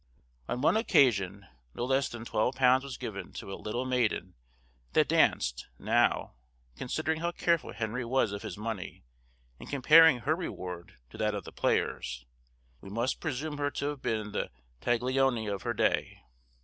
[0.49, 1.45] On one occasion
[1.75, 2.81] no less than £12.
[2.81, 4.33] was given to a little maiden
[4.93, 6.33] that danced: now,
[6.75, 9.03] considering how careful Henry was of his money,
[9.59, 12.25] and comparing her reward to that of the players,
[12.81, 14.49] we must presume her to have been the
[14.81, 16.23] Taglioni of her day.